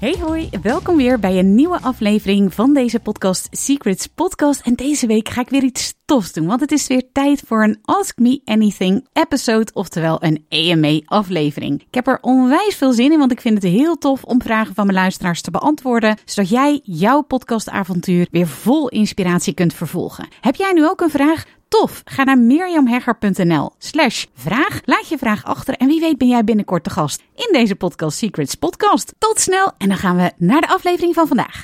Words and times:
Hey 0.00 0.16
hoi, 0.20 0.48
welkom 0.62 0.96
weer 0.96 1.18
bij 1.18 1.38
een 1.38 1.54
nieuwe 1.54 1.80
aflevering 1.80 2.54
van 2.54 2.74
deze 2.74 3.00
podcast 3.00 3.48
Secrets 3.50 4.06
Podcast. 4.06 4.60
En 4.60 4.74
deze 4.74 5.06
week 5.06 5.28
ga 5.28 5.40
ik 5.40 5.48
weer 5.48 5.62
iets 5.62 5.94
tofs 6.04 6.32
doen, 6.32 6.46
want 6.46 6.60
het 6.60 6.72
is 6.72 6.86
weer 6.86 7.12
tijd 7.12 7.42
voor 7.46 7.62
een 7.62 7.78
Ask 7.82 8.18
Me 8.18 8.40
Anything 8.44 9.06
episode, 9.12 9.70
oftewel 9.72 10.24
een 10.24 10.44
AMA 10.48 11.00
aflevering. 11.04 11.80
Ik 11.80 11.94
heb 11.94 12.06
er 12.06 12.18
onwijs 12.20 12.76
veel 12.76 12.92
zin 12.92 13.12
in, 13.12 13.18
want 13.18 13.32
ik 13.32 13.40
vind 13.40 13.62
het 13.62 13.72
heel 13.72 13.98
tof 13.98 14.24
om 14.24 14.42
vragen 14.42 14.74
van 14.74 14.86
mijn 14.86 14.98
luisteraars 14.98 15.40
te 15.40 15.50
beantwoorden, 15.50 16.18
zodat 16.24 16.50
jij 16.50 16.80
jouw 16.82 17.20
podcastavontuur 17.20 18.26
weer 18.30 18.46
vol 18.46 18.88
inspiratie 18.88 19.54
kunt 19.54 19.74
vervolgen. 19.74 20.28
Heb 20.40 20.54
jij 20.54 20.72
nu 20.72 20.88
ook 20.88 21.00
een 21.00 21.10
vraag? 21.10 21.44
Tof! 21.70 22.02
Ga 22.04 22.24
naar 22.24 22.38
mirjamhegger.nl 22.38 23.72
slash 23.78 24.24
vraag. 24.34 24.80
Laat 24.84 25.08
je 25.08 25.18
vraag 25.18 25.44
achter 25.44 25.74
en 25.74 25.86
wie 25.86 26.00
weet 26.00 26.18
ben 26.18 26.28
jij 26.28 26.44
binnenkort 26.44 26.84
de 26.84 26.90
gast 26.90 27.22
in 27.34 27.48
deze 27.52 27.74
Podcast 27.74 28.18
Secrets 28.18 28.54
podcast. 28.54 29.14
Tot 29.18 29.40
snel 29.40 29.72
en 29.78 29.88
dan 29.88 29.96
gaan 29.96 30.16
we 30.16 30.32
naar 30.36 30.60
de 30.60 30.68
aflevering 30.68 31.14
van 31.14 31.26
vandaag. 31.26 31.60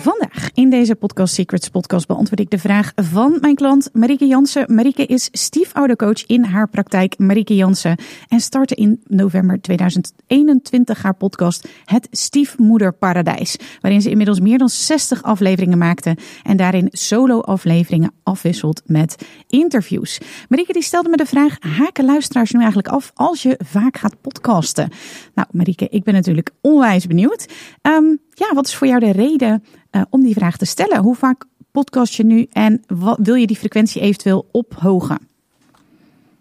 Vandaag 0.00 0.50
in 0.54 0.70
deze 0.70 0.94
Podcast 0.94 1.34
Secrets 1.34 1.68
podcast 1.68 2.06
beantwoord 2.06 2.40
ik 2.40 2.50
de 2.50 2.58
vraag 2.58 2.92
van 2.94 3.38
mijn 3.40 3.54
klant 3.54 3.88
Marieke 3.92 4.26
Jansen. 4.26 4.74
Marieke 4.74 5.06
is 5.06 5.28
stiefoudercoach 5.32 6.26
in 6.26 6.44
haar 6.44 6.68
praktijk 6.68 7.18
Marieke 7.18 7.54
Jansen 7.54 7.96
en 8.28 8.40
startte 8.40 8.74
in 8.74 9.00
november 9.06 9.60
2021 9.60 11.02
haar 11.02 11.14
podcast 11.14 11.68
Het 11.84 12.08
Stiefmoederparadijs, 12.10 13.56
waarin 13.80 14.02
ze 14.02 14.10
inmiddels 14.10 14.40
meer 14.40 14.58
dan 14.58 14.68
60 14.68 15.22
afleveringen 15.22 15.78
maakte 15.78 16.16
en 16.42 16.56
daarin 16.56 16.88
solo 16.90 17.40
afleveringen 17.40 18.12
afwisselt 18.22 18.82
met 18.86 19.26
interviews. 19.46 20.18
Marieke 20.48 20.72
die 20.72 20.82
stelde 20.82 21.08
me 21.08 21.16
de 21.16 21.26
vraag, 21.26 21.56
haken 21.58 22.04
luisteraars 22.04 22.50
nu 22.50 22.58
eigenlijk 22.58 22.88
af 22.88 23.10
als 23.14 23.42
je 23.42 23.60
vaak 23.64 23.98
gaat 23.98 24.20
podcasten? 24.20 24.90
Nou 25.34 25.48
Marieke, 25.50 25.88
ik 25.88 26.04
ben 26.04 26.14
natuurlijk 26.14 26.50
onwijs 26.60 27.06
benieuwd. 27.06 27.48
Um, 27.82 28.20
ja, 28.40 28.54
wat 28.54 28.66
is 28.66 28.74
voor 28.74 28.86
jou 28.86 29.00
de 29.00 29.12
reden 29.12 29.64
uh, 29.92 30.02
om 30.10 30.22
die 30.22 30.34
vraag 30.34 30.56
te 30.56 30.64
stellen? 30.64 30.98
Hoe 30.98 31.14
vaak 31.14 31.44
podcast 31.72 32.14
je 32.14 32.24
nu 32.24 32.46
en 32.52 32.82
wat, 32.86 33.18
wil 33.22 33.34
je 33.34 33.46
die 33.46 33.56
frequentie 33.56 34.02
eventueel 34.02 34.48
ophogen? 34.52 35.28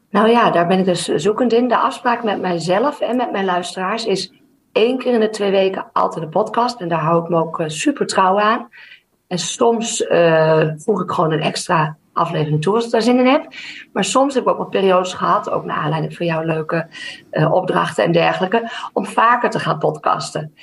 Nou 0.10 0.30
ja, 0.30 0.52
daar 0.52 0.68
ben 0.68 0.80
ik 0.80 0.86
dus 0.86 1.06
zoekend 1.06 1.54
in. 1.54 1.68
De 1.68 1.78
afspraak 1.78 2.24
met 2.24 2.42
mijzelf 2.42 3.00
en 3.00 3.16
met 3.16 3.32
mijn 3.32 3.46
luisteraars 3.46 4.06
is 4.06 4.34
één 4.72 4.98
keer 4.98 5.14
in 5.14 5.20
de 5.20 5.30
twee 5.30 5.52
weken 5.52 5.86
altijd 5.94 6.24
een 6.24 6.30
podcast. 6.30 6.82
En 6.82 6.88
daar 6.88 7.00
hou 7.00 7.24
ik 7.24 7.30
me 7.30 7.38
ook 7.38 7.64
super 7.68 8.08
trouw 8.08 8.40
aan. 8.40 8.70
En 9.28 9.38
soms 9.38 10.02
uh, 10.02 10.68
voeg 10.78 11.02
ik 11.02 11.12
gewoon 11.12 11.32
een 11.32 11.42
extra 11.42 11.98
aflevering 12.14 12.62
toe 12.62 12.76
als 12.76 12.86
ik 12.86 12.92
daar 12.92 13.02
zin 13.02 13.20
in 13.20 13.26
heb. 13.26 13.48
Maar 13.94 14.04
soms 14.04 14.34
heb 14.34 14.44
ik 14.44 14.50
ook 14.50 14.58
wat 14.58 14.70
periodes 14.70 15.14
gehad, 15.14 15.50
ook 15.50 15.66
naar 15.66 15.78
aanleiding 15.78 16.16
van 16.16 16.26
jouw 16.26 16.44
leuke 16.44 16.88
opdrachten 17.52 18.04
en 18.04 18.12
dergelijke, 18.12 18.70
om 18.94 19.06
vaker 19.06 19.50
te 19.50 19.60
gaan 19.60 19.78
podcasten. 19.78 20.54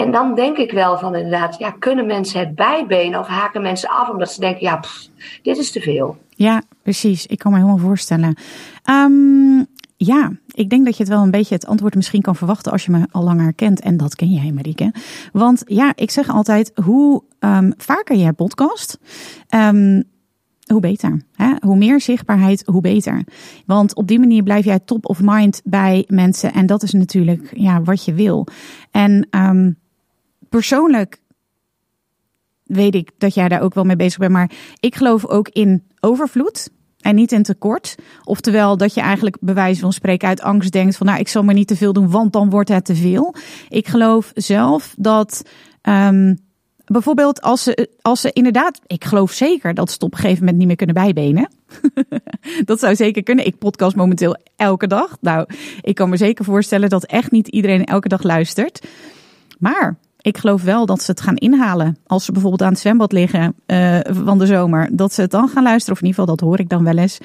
En 0.00 0.12
dan 0.12 0.34
denk 0.34 0.56
ik 0.56 0.72
wel 0.72 0.98
van 0.98 1.14
inderdaad, 1.14 1.58
ja, 1.58 1.70
kunnen 1.70 2.06
mensen 2.06 2.40
het 2.40 2.54
bijbenen 2.54 3.20
of 3.20 3.26
haken 3.26 3.62
mensen 3.62 3.88
af 3.88 4.08
omdat 4.08 4.32
ze 4.32 4.40
denken, 4.40 4.60
ja, 4.60 4.80
dit 5.42 5.56
is 5.56 5.70
te 5.70 5.80
veel. 5.80 6.16
Ja, 6.28 6.62
precies. 6.82 7.26
Ik 7.26 7.38
kan 7.38 7.52
me 7.52 7.56
helemaal 7.58 7.78
voorstellen. 7.78 8.36
Um, 8.90 9.66
ja, 9.96 10.32
ik 10.50 10.70
denk 10.70 10.84
dat 10.84 10.96
je 10.96 11.02
het 11.02 11.12
wel 11.12 11.22
een 11.22 11.30
beetje 11.30 11.54
het 11.54 11.66
antwoord 11.66 11.94
misschien 11.94 12.22
kan 12.22 12.36
verwachten 12.36 12.72
als 12.72 12.84
je 12.84 12.90
me 12.90 13.06
al 13.10 13.22
langer 13.22 13.54
kent. 13.54 13.80
En 13.80 13.96
dat 13.96 14.14
ken 14.14 14.28
jij, 14.28 14.52
Marieke. 14.52 14.92
Want 15.32 15.62
ja, 15.66 15.92
ik 15.94 16.10
zeg 16.10 16.28
altijd, 16.28 16.72
hoe 16.84 17.22
um, 17.40 17.74
vaker 17.76 18.16
je 18.16 18.32
podcast, 18.32 18.98
um, 19.48 20.04
hoe 20.66 20.80
beter. 20.80 21.22
Hè? 21.34 21.52
Hoe 21.60 21.76
meer 21.76 22.00
zichtbaarheid, 22.00 22.62
hoe 22.66 22.80
beter. 22.80 23.24
Want 23.66 23.94
op 23.94 24.08
die 24.08 24.18
manier 24.18 24.42
blijf 24.42 24.64
jij 24.64 24.78
top 24.78 25.08
of 25.08 25.20
mind 25.22 25.60
bij 25.64 26.04
mensen. 26.08 26.52
En 26.52 26.66
dat 26.66 26.82
is 26.82 26.92
natuurlijk 26.92 27.50
ja, 27.56 27.82
wat 27.82 28.04
je 28.04 28.14
wil. 28.14 28.46
En 28.90 29.28
um, 29.30 29.78
persoonlijk 30.50 31.20
weet 32.64 32.94
ik 32.94 33.10
dat 33.18 33.34
jij 33.34 33.48
daar 33.48 33.62
ook 33.62 33.74
wel 33.74 33.84
mee 33.84 33.96
bezig 33.96 34.18
bent. 34.18 34.32
Maar 34.32 34.50
ik 34.80 34.94
geloof 34.94 35.26
ook 35.26 35.48
in 35.48 35.82
overvloed. 36.00 36.70
En 37.00 37.14
niet 37.14 37.32
in 37.32 37.42
tekort. 37.42 37.94
Oftewel 38.24 38.76
dat 38.76 38.94
je 38.94 39.00
eigenlijk 39.00 39.36
bewijs 39.40 39.78
van 39.78 39.92
spreken 39.92 40.28
uit 40.28 40.40
angst 40.40 40.72
denkt 40.72 40.96
van 40.96 41.06
nou 41.06 41.18
ik 41.18 41.28
zal 41.28 41.42
maar 41.42 41.54
niet 41.54 41.68
te 41.68 41.76
veel 41.76 41.92
doen, 41.92 42.10
want 42.10 42.32
dan 42.32 42.50
wordt 42.50 42.68
het 42.68 42.84
te 42.84 42.94
veel. 42.94 43.34
Ik 43.68 43.88
geloof 43.88 44.30
zelf 44.34 44.94
dat 44.98 45.42
um, 45.82 46.38
bijvoorbeeld 46.84 47.40
als 47.40 47.62
ze, 47.62 47.90
als 48.02 48.20
ze 48.20 48.32
inderdaad, 48.32 48.80
ik 48.86 49.04
geloof 49.04 49.32
zeker 49.32 49.74
dat 49.74 49.88
ze 49.88 49.94
het 49.94 50.02
op 50.02 50.12
een 50.12 50.18
gegeven 50.18 50.38
moment 50.38 50.58
niet 50.58 50.66
meer 50.66 50.76
kunnen 50.76 50.94
bijbenen. 50.94 51.48
dat 52.64 52.80
zou 52.80 52.96
zeker 52.96 53.22
kunnen. 53.22 53.46
Ik 53.46 53.58
podcast 53.58 53.96
momenteel 53.96 54.36
elke 54.56 54.86
dag. 54.86 55.16
Nou, 55.20 55.46
ik 55.80 55.94
kan 55.94 56.08
me 56.08 56.16
zeker 56.16 56.44
voorstellen 56.44 56.88
dat 56.88 57.04
echt 57.04 57.30
niet 57.30 57.48
iedereen 57.48 57.84
elke 57.84 58.08
dag 58.08 58.22
luistert. 58.22 58.86
Maar 59.58 59.98
ik 60.20 60.38
geloof 60.38 60.62
wel 60.62 60.86
dat 60.86 61.02
ze 61.02 61.10
het 61.10 61.20
gaan 61.20 61.36
inhalen. 61.36 61.98
Als 62.06 62.24
ze 62.24 62.32
bijvoorbeeld 62.32 62.62
aan 62.62 62.72
het 62.72 62.78
zwembad 62.78 63.12
liggen 63.12 63.54
uh, 63.66 63.98
van 64.02 64.38
de 64.38 64.46
zomer. 64.46 64.88
Dat 64.92 65.12
ze 65.12 65.20
het 65.20 65.30
dan 65.30 65.48
gaan 65.48 65.62
luisteren. 65.62 65.94
Of 65.94 66.00
in 66.00 66.06
ieder 66.06 66.20
geval, 66.20 66.36
dat 66.36 66.48
hoor 66.48 66.58
ik 66.58 66.68
dan 66.68 66.84
wel 66.84 66.96
eens. 66.96 67.18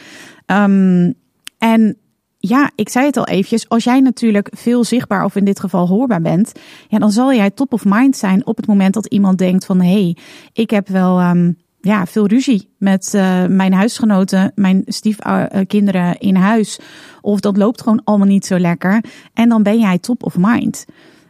Um, 0.46 1.14
en 1.58 1.98
ja, 2.38 2.72
ik 2.76 2.90
zei 2.90 3.06
het 3.06 3.18
al 3.18 3.28
eventjes. 3.28 3.70
Als 3.70 3.84
jij 3.84 4.00
natuurlijk 4.00 4.50
veel 4.52 4.84
zichtbaar 4.84 5.26
of 5.26 5.36
in 5.36 5.46
dit 5.46 5.60
geval 5.60 5.88
hoorbaar 5.88 6.22
bent. 6.22 6.52
Ja, 6.88 7.00
dan 7.00 7.12
zal 7.12 7.34
jij 7.34 7.50
top 7.50 7.74
of 7.74 7.86
mind 7.86 8.18
zijn 8.18 8.46
op 8.46 8.58
het 8.58 8.68
moment 8.68 8.94
dat 8.94 9.06
iemand 9.06 9.38
denkt 9.38 9.66
van... 9.66 9.82
hé, 9.82 9.92
hey, 9.92 10.18
ik 10.54 10.70
heb 10.70 10.88
wel... 10.88 11.22
Um, 11.22 11.58
ja, 11.82 12.06
veel 12.06 12.28
ruzie 12.28 12.70
met 12.78 13.14
uh, 13.16 13.46
mijn 13.46 13.74
huisgenoten, 13.74 14.52
mijn 14.56 14.84
stiefkinderen 14.86 16.18
in 16.18 16.36
huis. 16.36 16.80
Of 17.22 17.40
dat 17.40 17.58
loopt 17.58 17.82
gewoon 17.82 18.02
allemaal 18.04 18.28
niet 18.28 18.46
zo 18.46 18.60
lekker. 18.60 19.04
En 19.34 19.50
dan 19.50 19.64
ben 19.64 19.80
jij 19.80 20.00
top 20.00 20.24
of 20.24 20.36
mind. 20.38 20.86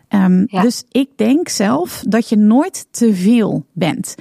Um, 0.09 0.43
ja. 0.47 0.61
Dus 0.61 0.83
ik 0.91 1.09
denk 1.16 1.49
zelf 1.49 2.03
dat 2.07 2.29
je 2.29 2.35
nooit 2.35 2.88
te 2.91 3.16
veel 3.16 3.66
bent. 3.71 4.16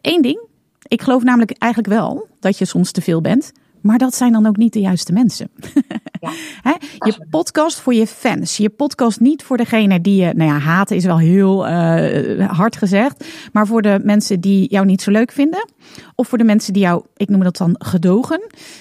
Eén 0.00 0.22
ding, 0.22 0.40
ik 0.82 1.02
geloof 1.02 1.22
namelijk 1.22 1.50
eigenlijk 1.58 1.92
wel 1.92 2.28
dat 2.40 2.58
je 2.58 2.64
soms 2.64 2.90
te 2.90 3.00
veel 3.00 3.20
bent. 3.20 3.52
Maar 3.80 3.98
dat 3.98 4.14
zijn 4.14 4.32
dan 4.32 4.46
ook 4.46 4.56
niet 4.56 4.72
de 4.72 4.80
juiste 4.80 5.12
mensen. 5.12 5.50
Ja, 6.20 6.30
je 7.06 7.26
podcast 7.30 7.80
voor 7.80 7.94
je 7.94 8.06
fans. 8.06 8.56
Je 8.56 8.68
podcast 8.68 9.20
niet 9.20 9.42
voor 9.42 9.56
degene 9.56 10.00
die 10.00 10.22
je, 10.22 10.32
nou 10.34 10.50
ja, 10.50 10.58
haten 10.58 10.96
is 10.96 11.04
wel 11.04 11.18
heel 11.18 11.68
uh, 11.68 12.50
hard 12.50 12.76
gezegd. 12.76 13.24
Maar 13.52 13.66
voor 13.66 13.82
de 13.82 14.00
mensen 14.02 14.40
die 14.40 14.70
jou 14.70 14.86
niet 14.86 15.02
zo 15.02 15.10
leuk 15.10 15.32
vinden. 15.32 15.68
Of 16.14 16.28
voor 16.28 16.38
de 16.38 16.44
mensen 16.44 16.72
die 16.72 16.82
jou, 16.82 17.04
ik 17.16 17.28
noem 17.28 17.42
dat 17.42 17.56
dan 17.56 17.74
gedogen. 17.78 18.40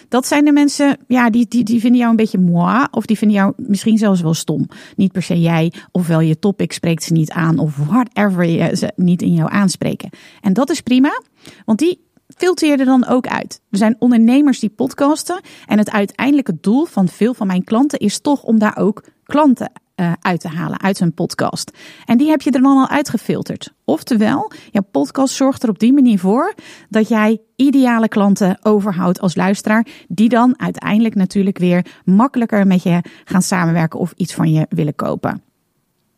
Dat 0.09 0.27
zijn 0.27 0.45
de 0.45 0.51
mensen, 0.51 0.97
ja, 1.07 1.29
die, 1.29 1.45
die, 1.47 1.63
die 1.63 1.79
vinden 1.79 1.99
jou 1.99 2.11
een 2.11 2.17
beetje 2.17 2.37
moi. 2.37 2.85
Of 2.91 3.05
die 3.05 3.17
vinden 3.17 3.37
jou 3.37 3.53
misschien 3.55 3.97
zelfs 3.97 4.21
wel 4.21 4.33
stom. 4.33 4.67
Niet 4.95 5.11
per 5.11 5.23
se 5.23 5.39
jij. 5.39 5.73
Ofwel 5.91 6.19
je 6.19 6.39
topic 6.39 6.71
spreekt 6.71 7.03
ze 7.03 7.13
niet 7.13 7.31
aan. 7.31 7.59
Of 7.59 7.75
whatever 7.75 8.45
je 8.45 8.75
ze 8.75 8.91
niet 8.95 9.21
in 9.21 9.33
jou 9.33 9.51
aanspreken. 9.51 10.09
En 10.41 10.53
dat 10.53 10.69
is 10.69 10.81
prima. 10.81 11.21
Want 11.65 11.79
die 11.79 12.05
filter 12.35 12.67
je 12.67 12.77
er 12.77 12.85
dan 12.85 13.07
ook 13.07 13.27
uit. 13.27 13.61
Er 13.69 13.77
zijn 13.77 13.95
ondernemers 13.99 14.59
die 14.59 14.69
podcasten. 14.69 15.41
En 15.65 15.77
het 15.77 15.91
uiteindelijke 15.91 16.57
doel 16.61 16.85
van 16.85 17.07
veel 17.07 17.33
van 17.33 17.47
mijn 17.47 17.63
klanten 17.63 17.99
is 17.99 18.19
toch 18.19 18.43
om 18.43 18.59
daar 18.59 18.77
ook 18.77 19.03
klanten 19.23 19.71
uh, 19.95 20.11
uit 20.21 20.39
te 20.39 20.47
halen 20.47 20.81
uit 20.81 20.99
hun 20.99 21.13
podcast. 21.13 21.77
En 22.05 22.17
die 22.17 22.29
heb 22.29 22.41
je 22.41 22.51
er 22.51 22.61
dan 22.61 22.77
al 22.77 22.87
uitgefilterd. 22.87 23.73
Oftewel, 23.85 24.51
jouw 24.71 24.85
podcast 24.91 25.35
zorgt 25.35 25.63
er 25.63 25.69
op 25.69 25.79
die 25.79 25.93
manier 25.93 26.19
voor 26.19 26.53
dat 26.89 27.07
jij 27.07 27.41
ideale 27.55 28.07
klanten 28.07 28.57
overhoudt 28.61 29.21
als 29.21 29.35
luisteraar, 29.35 29.87
die 30.07 30.29
dan 30.29 30.59
uiteindelijk 30.59 31.15
natuurlijk 31.15 31.57
weer 31.57 31.85
makkelijker 32.05 32.67
met 32.67 32.83
je 32.83 33.01
gaan 33.25 33.41
samenwerken 33.41 33.99
of 33.99 34.13
iets 34.15 34.33
van 34.33 34.51
je 34.51 34.65
willen 34.69 34.95
kopen. 34.95 35.41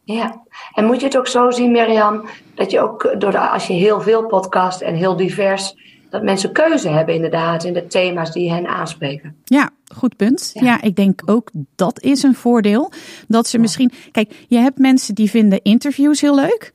Ja, 0.04 0.44
en 0.74 0.86
moet 0.86 1.00
je 1.00 1.06
het 1.06 1.18
ook 1.18 1.28
zo 1.28 1.52
zien, 1.52 1.72
Mirjam, 1.72 2.26
dat 2.56 2.72
je 2.72 2.80
ook 2.80 3.16
door 3.18 3.32
de, 3.32 3.40
als 3.40 3.68
je 3.68 3.74
heel 3.74 4.02
veel 4.02 4.26
podcast 4.26 4.82
en 4.82 4.96
heel 4.96 5.16
divers 5.16 5.76
dat 6.10 6.24
mensen 6.24 6.52
keuze 6.52 6.90
hebben 6.90 7.16
inderdaad 7.16 7.64
in 7.64 7.74
de 7.74 7.88
thema's 7.88 8.32
die 8.32 8.52
hen 8.52 8.68
aanspreken. 8.68 9.36
Ja, 9.44 9.70
goed 9.96 10.16
punt. 10.16 10.52
Ja. 10.54 10.62
ja, 10.62 10.82
ik 10.82 10.96
denk 10.96 11.22
ook 11.26 11.52
dat 11.76 12.02
is 12.02 12.24
een 12.24 12.36
voordeel. 12.36 12.92
Dat 13.28 13.48
ze 13.48 13.58
misschien. 13.58 13.92
Kijk, 14.12 14.46
je 14.48 14.58
hebt 14.58 14.78
mensen 14.78 15.16
die 15.16 15.30
vinden 15.30 15.62
interviews 15.62 16.22
heel 16.22 16.36
leuk. 16.36 16.74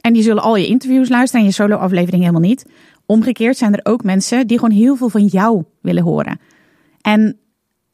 En 0.00 0.12
die 0.12 0.22
zullen 0.22 0.42
al 0.42 0.56
je 0.56 0.66
interviews 0.66 1.08
luisteren 1.08 1.40
en 1.40 1.46
je 1.46 1.54
solo-aflevering 1.54 2.22
helemaal 2.22 2.48
niet. 2.48 2.66
Omgekeerd 3.06 3.56
zijn 3.56 3.74
er 3.74 3.92
ook 3.92 4.02
mensen 4.02 4.46
die 4.46 4.58
gewoon 4.58 4.76
heel 4.76 4.96
veel 4.96 5.08
van 5.08 5.24
jou 5.24 5.64
willen 5.80 6.02
horen. 6.02 6.40
En 7.00 7.38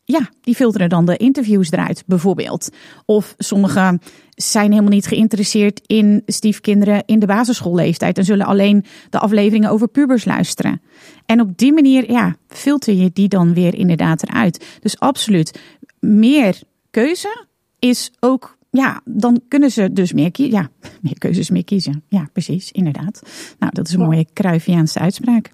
ja, 0.04 0.28
die 0.40 0.54
filteren 0.54 0.88
dan 0.88 1.04
de 1.04 1.16
interviews 1.16 1.70
eruit, 1.70 2.02
bijvoorbeeld. 2.06 2.68
Of 3.04 3.34
sommigen 3.38 4.00
zijn 4.42 4.70
helemaal 4.70 4.92
niet 4.92 5.06
geïnteresseerd 5.06 5.80
in 5.86 6.22
stiefkinderen 6.26 7.02
in 7.06 7.18
de 7.18 7.26
basisschoolleeftijd 7.26 8.18
en 8.18 8.24
zullen 8.24 8.46
alleen 8.46 8.84
de 9.10 9.18
afleveringen 9.18 9.70
over 9.70 9.88
pubers 9.88 10.24
luisteren. 10.24 10.82
En 11.26 11.40
op 11.40 11.58
die 11.58 11.72
manier, 11.72 12.10
ja, 12.10 12.36
filter 12.48 12.94
je 12.94 13.10
die 13.12 13.28
dan 13.28 13.54
weer 13.54 13.74
inderdaad 13.74 14.22
eruit. 14.22 14.78
Dus 14.80 14.98
absoluut, 14.98 15.60
meer 15.98 16.62
keuze 16.90 17.46
is 17.78 18.10
ook 18.20 18.58
ja, 18.70 19.00
dan 19.04 19.40
kunnen 19.48 19.70
ze 19.70 19.92
dus 19.92 20.12
meer 20.12 20.30
kiezen. 20.30 20.60
Ja, 20.60 20.68
meer 21.02 21.18
keuzes, 21.18 21.50
meer 21.50 21.64
kiezen. 21.64 22.02
Ja, 22.08 22.28
precies, 22.32 22.72
inderdaad. 22.72 23.22
Nou, 23.58 23.72
dat 23.72 23.88
is 23.88 23.92
een 23.94 24.00
mooie 24.00 24.26
Cruyffiaanse 24.32 24.98
uitspraak. 24.98 25.50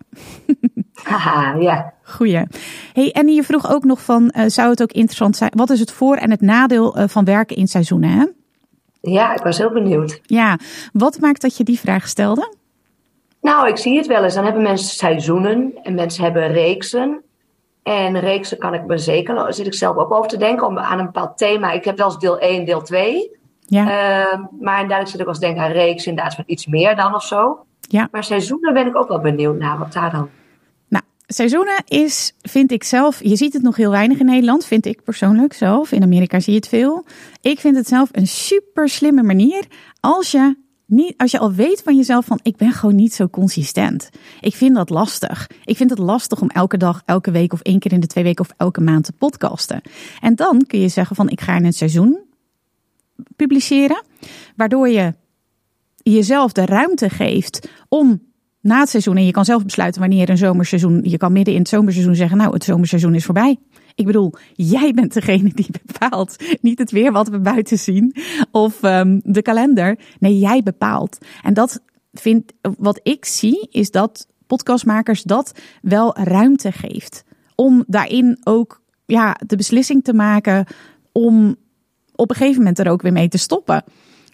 Haha, 0.94 1.54
ja. 1.54 1.92
Goeie. 2.02 2.42
Hey, 2.92 3.12
en 3.12 3.28
je 3.28 3.42
vroeg 3.42 3.70
ook 3.70 3.84
nog 3.84 4.02
van, 4.02 4.32
uh, 4.36 4.44
zou 4.46 4.70
het 4.70 4.82
ook 4.82 4.92
interessant 4.92 5.36
zijn, 5.36 5.50
wat 5.54 5.70
is 5.70 5.80
het 5.80 5.92
voor- 5.92 6.16
en 6.16 6.30
het 6.30 6.40
nadeel 6.40 6.98
uh, 6.98 7.04
van 7.08 7.24
werken 7.24 7.56
in 7.56 7.68
seizoenen, 7.68 8.10
hè? 8.10 8.24
Ja, 9.10 9.34
ik 9.34 9.42
was 9.42 9.58
heel 9.58 9.72
benieuwd. 9.72 10.20
Ja, 10.22 10.58
wat 10.92 11.18
maakt 11.20 11.40
dat 11.40 11.56
je 11.56 11.64
die 11.64 11.78
vraag 11.78 12.08
stelde? 12.08 12.54
Nou, 13.40 13.68
ik 13.68 13.76
zie 13.76 13.96
het 13.96 14.06
wel 14.06 14.24
eens. 14.24 14.34
Dan 14.34 14.44
hebben 14.44 14.62
mensen 14.62 14.96
seizoenen 14.96 15.72
en 15.82 15.94
mensen 15.94 16.24
hebben 16.24 16.52
reeksen. 16.52 17.22
En 17.82 18.20
reeksen 18.20 18.58
kan 18.58 18.74
ik 18.74 18.86
me 18.86 18.98
zeker, 18.98 19.54
zit 19.54 19.66
ik 19.66 19.74
zelf 19.74 19.96
ook 19.96 20.12
over 20.12 20.28
te 20.28 20.36
denken, 20.36 20.66
om, 20.66 20.78
aan 20.78 20.98
een 20.98 21.04
bepaald 21.04 21.38
thema. 21.38 21.72
Ik 21.72 21.84
heb 21.84 21.96
wel 21.96 22.06
eens 22.06 22.18
deel 22.18 22.38
1, 22.38 22.64
deel 22.64 22.82
2. 22.82 23.30
Ja. 23.66 23.82
Uh, 23.82 24.38
maar 24.60 24.80
inderdaad, 24.80 25.08
zit 25.08 25.20
ik 25.20 25.24
wel 25.24 25.34
eens 25.34 25.44
denken 25.44 25.62
aan 25.62 25.70
reeks, 25.70 26.06
inderdaad 26.06 26.34
van 26.34 26.44
iets 26.46 26.66
meer 26.66 26.96
dan 26.96 27.14
of 27.14 27.22
zo. 27.22 27.64
Ja. 27.80 28.08
Maar 28.10 28.24
seizoenen 28.24 28.74
ben 28.74 28.86
ik 28.86 28.96
ook 28.96 29.08
wel 29.08 29.20
benieuwd 29.20 29.58
naar, 29.58 29.78
wat 29.78 29.92
daar 29.92 30.10
dan... 30.10 30.28
Seizoenen 31.26 31.82
is, 31.84 32.34
vind 32.40 32.72
ik 32.72 32.84
zelf, 32.84 33.22
je 33.22 33.36
ziet 33.36 33.52
het 33.52 33.62
nog 33.62 33.76
heel 33.76 33.90
weinig 33.90 34.18
in 34.18 34.26
Nederland, 34.26 34.64
vind 34.64 34.86
ik 34.86 35.02
persoonlijk 35.02 35.52
zelf. 35.52 35.92
In 35.92 36.02
Amerika 36.02 36.40
zie 36.40 36.52
je 36.52 36.58
het 36.58 36.68
veel. 36.68 37.04
Ik 37.40 37.60
vind 37.60 37.76
het 37.76 37.88
zelf 37.88 38.08
een 38.12 38.26
super 38.26 38.88
slimme 38.88 39.22
manier 39.22 39.66
als 40.00 40.30
je 40.30 40.56
niet, 40.86 41.14
als 41.16 41.30
je 41.30 41.38
al 41.38 41.52
weet 41.52 41.82
van 41.82 41.96
jezelf 41.96 42.24
van 42.24 42.40
ik 42.42 42.56
ben 42.56 42.72
gewoon 42.72 42.94
niet 42.94 43.14
zo 43.14 43.28
consistent. 43.28 44.10
Ik 44.40 44.54
vind 44.54 44.74
dat 44.74 44.90
lastig. 44.90 45.50
Ik 45.64 45.76
vind 45.76 45.90
het 45.90 45.98
lastig 45.98 46.40
om 46.40 46.50
elke 46.50 46.76
dag, 46.76 47.02
elke 47.04 47.30
week 47.30 47.52
of 47.52 47.60
één 47.60 47.78
keer 47.78 47.92
in 47.92 48.00
de 48.00 48.06
twee 48.06 48.24
weken 48.24 48.44
of 48.44 48.54
elke 48.56 48.80
maand 48.80 49.04
te 49.04 49.12
podcasten. 49.12 49.80
En 50.20 50.34
dan 50.34 50.64
kun 50.66 50.80
je 50.80 50.88
zeggen 50.88 51.16
van 51.16 51.28
ik 51.28 51.40
ga 51.40 51.56
in 51.56 51.64
een 51.64 51.72
seizoen 51.72 52.18
publiceren. 53.36 54.02
Waardoor 54.56 54.88
je 54.88 55.14
jezelf 55.96 56.52
de 56.52 56.66
ruimte 56.66 57.10
geeft 57.10 57.68
om 57.88 58.22
na 58.66 58.80
het 58.80 58.88
seizoen, 58.88 59.16
en 59.16 59.24
je 59.24 59.30
kan 59.30 59.44
zelf 59.44 59.64
besluiten 59.64 60.00
wanneer 60.00 60.30
een 60.30 60.38
zomerseizoen, 60.38 61.00
je 61.02 61.16
kan 61.16 61.32
midden 61.32 61.54
in 61.54 61.60
het 61.60 61.68
zomerseizoen 61.68 62.14
zeggen 62.14 62.36
nou 62.36 62.52
het 62.52 62.64
zomerseizoen 62.64 63.14
is 63.14 63.24
voorbij. 63.24 63.58
Ik 63.94 64.06
bedoel, 64.06 64.32
jij 64.52 64.92
bent 64.92 65.14
degene 65.14 65.50
die 65.54 65.68
bepaalt. 65.86 66.36
Niet 66.60 66.78
het 66.78 66.90
weer 66.90 67.12
wat 67.12 67.28
we 67.28 67.40
buiten 67.40 67.78
zien 67.78 68.14
of 68.50 68.82
um, 68.82 69.20
de 69.24 69.42
kalender. 69.42 69.98
Nee, 70.18 70.38
jij 70.38 70.62
bepaalt. 70.62 71.18
En 71.42 71.54
dat 71.54 71.80
vind, 72.12 72.52
wat 72.78 73.00
ik 73.02 73.24
zie, 73.24 73.68
is 73.70 73.90
dat 73.90 74.26
podcastmakers 74.46 75.22
dat 75.22 75.52
wel 75.82 76.16
ruimte 76.18 76.72
geeft. 76.72 77.24
Om 77.54 77.84
daarin 77.86 78.38
ook 78.44 78.82
ja, 79.04 79.36
de 79.46 79.56
beslissing 79.56 80.04
te 80.04 80.14
maken 80.14 80.66
om 81.12 81.56
op 82.14 82.30
een 82.30 82.36
gegeven 82.36 82.58
moment 82.58 82.78
er 82.78 82.90
ook 82.90 83.02
weer 83.02 83.12
mee 83.12 83.28
te 83.28 83.38
stoppen. 83.38 83.84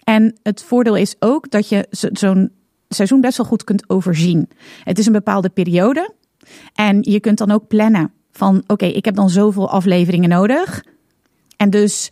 En 0.03 0.39
het 0.43 0.63
voordeel 0.63 0.95
is 0.95 1.15
ook 1.19 1.51
dat 1.51 1.69
je 1.69 1.87
zo'n 1.89 2.51
seizoen 2.93 3.21
best 3.21 3.37
wel 3.37 3.45
goed 3.45 3.63
kunt 3.63 3.89
overzien. 3.89 4.49
Het 4.83 4.99
is 4.99 5.05
een 5.05 5.11
bepaalde 5.11 5.49
periode. 5.49 6.13
En 6.73 6.97
je 7.01 7.19
kunt 7.19 7.37
dan 7.37 7.51
ook 7.51 7.67
plannen 7.67 8.11
van 8.31 8.63
oké, 8.67 8.85
ik 8.85 9.05
heb 9.05 9.15
dan 9.15 9.29
zoveel 9.29 9.69
afleveringen 9.69 10.29
nodig. 10.29 10.83
En 11.57 11.69
dus 11.69 12.09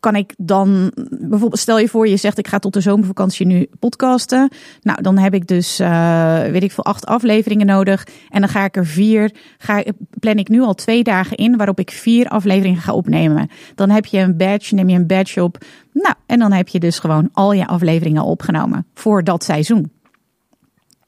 kan 0.00 0.16
ik 0.16 0.34
dan 0.38 0.92
bijvoorbeeld, 1.10 1.60
stel 1.60 1.78
je 1.78 1.88
voor, 1.88 2.08
je 2.08 2.16
zegt 2.16 2.38
ik 2.38 2.48
ga 2.48 2.58
tot 2.58 2.72
de 2.72 2.80
zomervakantie 2.80 3.46
nu 3.46 3.68
podcasten. 3.78 4.50
Nou, 4.82 5.02
dan 5.02 5.18
heb 5.18 5.34
ik 5.34 5.46
dus, 5.46 5.80
uh, 5.80 6.42
weet 6.42 6.62
ik 6.62 6.72
veel, 6.72 6.84
acht 6.84 7.06
afleveringen 7.06 7.66
nodig. 7.66 8.06
En 8.28 8.40
dan 8.40 8.48
ga 8.48 8.64
ik 8.64 8.76
er 8.76 8.86
vier, 8.86 9.34
ga, 9.58 9.84
plan 10.18 10.36
ik 10.36 10.48
nu 10.48 10.60
al 10.60 10.74
twee 10.74 11.02
dagen 11.02 11.36
in 11.36 11.56
waarop 11.56 11.78
ik 11.78 11.90
vier 11.90 12.28
afleveringen 12.28 12.80
ga 12.80 12.92
opnemen. 12.92 13.48
Dan 13.74 13.90
heb 13.90 14.06
je 14.06 14.18
een 14.18 14.36
badge, 14.36 14.74
neem 14.74 14.88
je 14.88 14.96
een 14.96 15.06
badge 15.06 15.42
op. 15.42 15.58
Nou, 15.92 16.14
en 16.26 16.38
dan 16.38 16.52
heb 16.52 16.68
je 16.68 16.78
dus 16.78 16.98
gewoon 16.98 17.28
al 17.32 17.52
je 17.52 17.66
afleveringen 17.66 18.22
opgenomen 18.22 18.86
voor 18.94 19.24
dat 19.24 19.44
seizoen. 19.44 19.90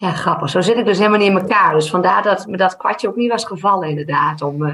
Ja, 0.00 0.12
grappig. 0.12 0.50
Zo 0.50 0.60
zit 0.60 0.76
ik 0.76 0.84
dus 0.84 0.98
helemaal 0.98 1.18
niet 1.18 1.28
in 1.28 1.38
elkaar. 1.38 1.74
Dus 1.74 1.90
vandaar 1.90 2.22
dat 2.22 2.46
me 2.46 2.56
dat 2.56 2.76
kwartje 2.76 3.08
ook 3.08 3.16
niet 3.16 3.30
was 3.30 3.44
gevallen, 3.44 3.88
inderdaad. 3.88 4.42
Om, 4.42 4.62
uh, 4.62 4.72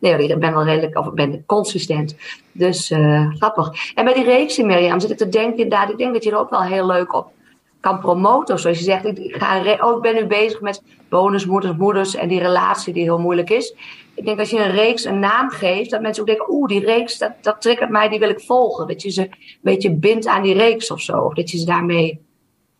nee, 0.00 0.28
ik 0.28 0.38
ben 0.38 0.54
wel 0.54 0.64
redelijk, 0.64 0.98
of 0.98 1.12
ben 1.12 1.44
consistent. 1.46 2.16
Dus 2.52 2.90
uh, 2.90 3.30
grappig. 3.34 3.92
En 3.94 4.04
bij 4.04 4.14
die 4.14 4.24
reeks, 4.24 4.56
Mirjam, 4.56 5.00
zit 5.00 5.10
ik 5.10 5.16
te 5.16 5.28
denken, 5.28 5.56
inderdaad, 5.56 5.90
ik 5.90 5.98
denk 5.98 6.12
dat 6.12 6.24
je 6.24 6.30
er 6.30 6.38
ook 6.38 6.50
wel 6.50 6.62
heel 6.62 6.86
leuk 6.86 7.14
op 7.14 7.32
kan 7.80 7.98
promoten. 8.00 8.58
Zoals 8.58 8.78
je 8.78 8.84
zegt, 8.84 9.04
ik, 9.04 9.36
ga 9.36 9.78
oh, 9.80 9.96
ik 9.96 10.02
ben 10.02 10.14
nu 10.14 10.26
bezig 10.26 10.60
met 10.60 10.82
bonusmoeders, 11.08 11.76
moeders 11.76 12.14
en 12.14 12.28
die 12.28 12.40
relatie 12.40 12.92
die 12.92 13.02
heel 13.02 13.18
moeilijk 13.18 13.50
is. 13.50 13.74
Ik 14.14 14.24
denk 14.24 14.38
dat 14.38 14.50
je 14.50 14.64
een 14.64 14.70
reeks 14.70 15.04
een 15.04 15.18
naam 15.18 15.50
geeft, 15.50 15.90
dat 15.90 16.00
mensen 16.00 16.22
ook 16.22 16.28
denken, 16.28 16.50
oeh, 16.50 16.68
die 16.68 16.84
reeks, 16.84 17.18
dat, 17.18 17.32
dat 17.40 17.60
triggert 17.60 17.90
mij, 17.90 18.08
die 18.08 18.18
wil 18.18 18.30
ik 18.30 18.40
volgen. 18.40 18.86
Dat 18.86 19.02
je 19.02 19.10
ze 19.10 19.22
een 19.22 19.58
beetje 19.60 19.94
bindt 19.94 20.26
aan 20.26 20.42
die 20.42 20.54
reeks 20.54 20.90
of 20.90 21.00
zo. 21.00 21.18
Of 21.20 21.34
dat 21.34 21.50
je 21.50 21.58
ze 21.58 21.64
daarmee 21.64 22.20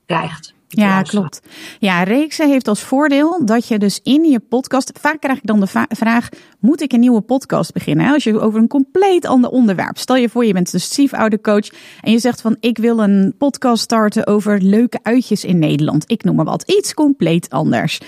krijgt. 0.06 0.56
Ja, 0.68 1.02
klopt. 1.02 1.40
Ja, 1.78 2.02
reeksen 2.02 2.48
heeft 2.48 2.68
als 2.68 2.82
voordeel 2.82 3.44
dat 3.44 3.68
je 3.68 3.78
dus 3.78 4.00
in 4.02 4.24
je 4.24 4.40
podcast. 4.40 4.90
Vaak 5.00 5.20
krijg 5.20 5.38
ik 5.38 5.46
dan 5.46 5.60
de 5.60 5.86
vraag: 5.88 6.28
moet 6.58 6.80
ik 6.80 6.92
een 6.92 7.00
nieuwe 7.00 7.20
podcast 7.20 7.72
beginnen? 7.72 8.12
Als 8.12 8.24
je 8.24 8.40
over 8.40 8.60
een 8.60 8.68
compleet 8.68 9.26
ander 9.26 9.50
onderwerp. 9.50 9.98
Stel 9.98 10.16
je 10.16 10.28
voor, 10.28 10.44
je 10.44 10.52
bent 10.52 10.72
een 10.72 10.80
stiefoudercoach 10.80 11.68
en 12.00 12.12
je 12.12 12.18
zegt 12.18 12.40
van: 12.40 12.56
ik 12.60 12.78
wil 12.78 12.98
een 12.98 13.34
podcast 13.38 13.82
starten 13.82 14.26
over 14.26 14.60
leuke 14.62 14.98
uitjes 15.02 15.44
in 15.44 15.58
Nederland. 15.58 16.04
Ik 16.10 16.24
noem 16.24 16.36
maar 16.36 16.44
wat. 16.44 16.62
Iets 16.62 16.94
compleet 16.94 17.50
anders. 17.50 18.00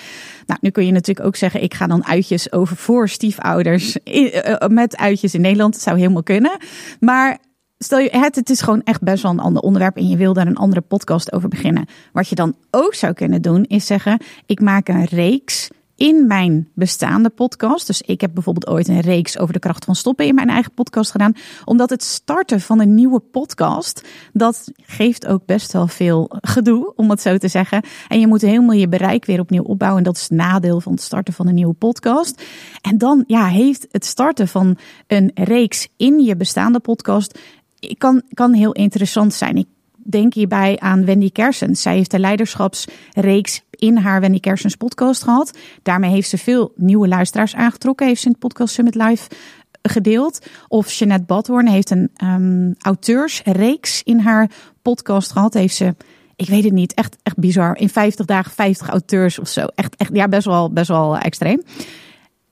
Nou, 0.47 0.61
nu 0.63 0.71
kun 0.71 0.87
je 0.87 0.93
natuurlijk 0.93 1.27
ook 1.27 1.37
zeggen: 1.37 1.63
ik 1.63 1.75
ga 1.75 1.87
dan 1.87 2.07
uitjes 2.07 2.53
over 2.53 2.77
voor 2.77 3.09
stiefouders 3.09 4.03
eh, 4.03 4.53
eh, 4.53 4.69
met 4.69 4.97
uitjes 4.97 5.35
in 5.35 5.41
Nederland. 5.41 5.73
Dat 5.73 5.83
zou 5.83 5.99
helemaal 5.99 6.23
kunnen. 6.23 6.57
Maar 7.01 7.39
Stel 7.79 7.99
je, 7.99 8.09
het, 8.11 8.35
het 8.35 8.51
is 8.51 8.61
gewoon 8.61 8.83
echt 8.83 9.03
best 9.03 9.23
wel 9.23 9.33
een 9.33 9.39
ander 9.39 9.63
onderwerp 9.63 9.97
en 9.97 10.09
je 10.09 10.17
wil 10.17 10.33
daar 10.33 10.47
een 10.47 10.57
andere 10.57 10.81
podcast 10.81 11.33
over 11.33 11.49
beginnen. 11.49 11.87
Wat 12.13 12.29
je 12.29 12.35
dan 12.35 12.55
ook 12.71 12.95
zou 12.95 13.13
kunnen 13.13 13.43
doen, 13.43 13.65
is 13.65 13.87
zeggen: 13.87 14.23
ik 14.47 14.61
maak 14.61 14.89
een 14.89 15.05
reeks 15.05 15.69
in 15.99 16.27
mijn 16.27 16.69
bestaande 16.75 17.29
podcast. 17.29 17.87
Dus 17.87 18.03
ik 18.03 18.21
heb 18.21 18.31
bijvoorbeeld 18.35 18.69
ooit 18.69 18.89
een 18.89 19.01
reeks 19.01 19.39
over 19.39 19.53
de 19.53 19.59
kracht 19.59 19.85
van 19.85 19.95
stoppen 19.95 20.27
in 20.27 20.35
mijn 20.35 20.49
eigen 20.49 20.73
podcast 20.73 21.11
gedaan. 21.11 21.33
Omdat 21.65 21.91
het 21.91 22.03
starten 22.03 22.61
van 22.61 22.81
een 22.81 22.95
nieuwe 22.95 23.21
podcast, 23.21 24.09
dat 24.33 24.71
geeft 24.83 25.27
ook 25.27 25.47
best 25.47 25.73
wel 25.73 25.87
veel 25.87 26.31
gedoe, 26.31 26.93
om 26.97 27.11
het 27.11 27.21
zo 27.21 27.37
te 27.37 27.49
zeggen. 27.49 27.83
En 28.09 28.21
je 28.21 28.27
moet 28.27 28.41
helemaal 28.41 28.73
je 28.73 28.89
bereik 28.89 29.25
weer 29.25 29.41
opnieuw 29.41 29.63
opbouwen. 29.63 29.99
En 29.99 30.05
dat 30.05 30.17
is 30.17 30.23
het 30.23 30.31
nadeel 30.31 30.81
van 30.81 30.93
het 30.93 31.03
starten 31.03 31.35
van 31.35 31.49
een 31.49 31.55
nieuwe 31.55 31.75
podcast. 31.75 32.43
En 32.81 32.99
dan 32.99 33.25
ja, 33.27 33.47
heeft 33.47 33.87
het 33.91 34.05
starten 34.05 34.49
van 34.49 34.77
een 35.07 35.31
reeks 35.35 35.89
in 35.97 36.21
je 36.21 36.37
bestaande 36.37 36.81
podcast 36.81 37.39
kan, 37.99 38.23
kan 38.35 38.53
heel 38.53 38.73
interessant 38.73 39.35
zijn. 39.35 39.57
Ik 39.57 39.67
denk 40.11 40.35
hierbij 40.35 40.79
aan 40.79 41.05
Wendy 41.05 41.31
Kersens. 41.31 41.83
Zij 41.83 41.97
heeft 41.97 42.11
de 42.11 42.19
leiderschapsreeks 42.19 43.63
in 43.71 43.97
haar 43.97 44.21
Wendy 44.21 44.41
Kersens 44.41 44.77
podcast 44.77 45.23
gehad. 45.23 45.59
Daarmee 45.83 46.11
heeft 46.11 46.29
ze 46.29 46.39
veel 46.39 46.73
nieuwe 46.77 47.09
luisteraars 47.09 47.55
aangetrokken. 47.55 48.07
Heeft 48.07 48.21
ze 48.21 48.27
in 48.27 48.33
het 48.33 48.41
podcast 48.41 48.75
Summit 48.75 48.95
Live 48.95 49.29
gedeeld. 49.83 50.47
Of 50.69 50.93
Jeanette 50.93 51.25
Badhoorn 51.27 51.69
heeft 51.69 51.91
een 51.91 52.11
um, 52.25 52.75
auteursreeks 52.79 54.03
in 54.03 54.19
haar 54.19 54.51
podcast 54.83 55.33
gehad. 55.33 55.55
Heeft 55.55 55.75
ze, 55.75 55.95
ik 56.37 56.49
weet 56.49 56.65
het 56.65 56.73
niet, 56.73 56.95
echt, 56.95 57.17
echt 57.23 57.39
bizar. 57.39 57.77
In 57.77 57.89
50 57.89 58.27
dagen 58.27 58.53
50 58.53 58.89
auteurs 58.89 59.39
of 59.39 59.49
zo. 59.49 59.67
Echt, 59.75 59.97
echt 59.97 60.11
ja, 60.13 60.29
best 60.29 60.47
wel, 60.47 60.73
best 60.73 60.89
wel 60.89 61.19
extreem. 61.19 61.63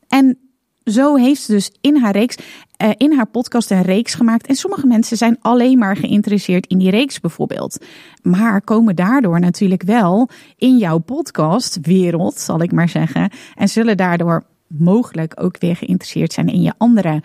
En 0.08 0.38
zo 0.84 1.16
heeft 1.16 1.42
ze 1.42 1.52
dus 1.52 1.72
in 1.80 1.96
haar 1.96 2.12
reeks, 2.12 2.36
uh, 2.78 2.90
in 2.96 3.12
haar 3.12 3.26
podcast 3.26 3.70
een 3.70 3.82
reeks 3.82 4.14
gemaakt. 4.14 4.46
En 4.46 4.54
sommige 4.54 4.86
mensen 4.86 5.16
zijn 5.16 5.38
alleen 5.40 5.78
maar 5.78 5.96
geïnteresseerd 5.96 6.66
in 6.66 6.78
die 6.78 6.90
reeks 6.90 7.20
bijvoorbeeld. 7.20 7.84
Maar 8.22 8.60
komen 8.60 8.96
daardoor 8.96 9.40
natuurlijk 9.40 9.82
wel 9.82 10.28
in 10.56 10.76
jouw 10.78 10.98
podcastwereld, 10.98 12.38
zal 12.38 12.62
ik 12.62 12.72
maar 12.72 12.88
zeggen. 12.88 13.30
En 13.54 13.68
zullen 13.68 13.96
daardoor 13.96 14.44
mogelijk 14.66 15.32
ook 15.42 15.58
weer 15.58 15.76
geïnteresseerd 15.76 16.32
zijn 16.32 16.48
in 16.48 16.62
je 16.62 16.72
andere 16.76 17.22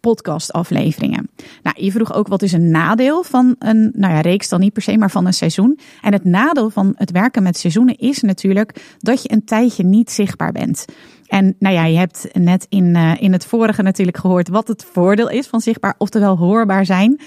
podcastafleveringen. 0.00 1.30
Nou, 1.62 1.84
je 1.84 1.90
vroeg 1.90 2.14
ook 2.14 2.28
wat 2.28 2.42
is 2.42 2.52
een 2.52 2.70
nadeel 2.70 3.22
van 3.22 3.56
een, 3.58 3.92
nou 3.94 4.14
ja, 4.14 4.20
reeks 4.20 4.48
dan 4.48 4.60
niet 4.60 4.72
per 4.72 4.82
se, 4.82 4.96
maar 4.96 5.10
van 5.10 5.26
een 5.26 5.34
seizoen. 5.34 5.78
En 6.00 6.12
het 6.12 6.24
nadeel 6.24 6.70
van 6.70 6.92
het 6.96 7.10
werken 7.10 7.42
met 7.42 7.58
seizoenen 7.58 7.98
is 7.98 8.22
natuurlijk 8.22 8.96
dat 8.98 9.22
je 9.22 9.32
een 9.32 9.44
tijdje 9.44 9.84
niet 9.84 10.10
zichtbaar 10.10 10.52
bent. 10.52 10.84
En 11.26 11.56
nou 11.58 11.74
ja, 11.74 11.84
je 11.84 11.98
hebt 11.98 12.28
net 12.32 12.66
in, 12.68 12.84
uh, 12.84 13.12
in 13.22 13.32
het 13.32 13.46
vorige 13.46 13.82
natuurlijk 13.82 14.16
gehoord 14.16 14.48
wat 14.48 14.68
het 14.68 14.84
voordeel 14.92 15.28
is 15.28 15.46
van 15.46 15.60
zichtbaar, 15.60 15.94
oftewel 15.98 16.36
hoorbaar 16.36 16.86
zijn. 16.86 17.20